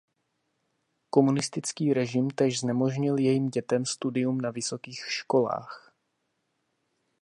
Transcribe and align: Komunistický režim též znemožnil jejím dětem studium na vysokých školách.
Komunistický 1.09 1.93
režim 1.93 2.29
též 2.29 2.59
znemožnil 2.59 3.17
jejím 3.17 3.49
dětem 3.49 3.85
studium 3.85 4.41
na 4.41 4.51
vysokých 4.51 4.97
školách. 4.99 5.93